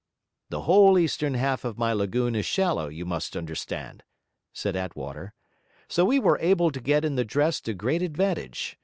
'The 0.49 0.61
whole 0.61 0.97
eastern 0.97 1.35
half 1.35 1.63
of 1.63 1.77
my 1.77 1.93
lagoon 1.93 2.35
is 2.35 2.43
shallow, 2.43 2.87
you 2.87 3.05
must 3.05 3.37
understand,' 3.37 4.01
said 4.51 4.75
Attwater; 4.75 5.35
'so 5.87 6.05
we 6.05 6.17
were 6.19 6.39
able 6.41 6.71
to 6.71 6.81
get 6.81 7.05
in 7.05 7.13
the 7.17 7.23
dress 7.23 7.61
to 7.61 7.75
great 7.75 8.01
advantage. 8.01 8.79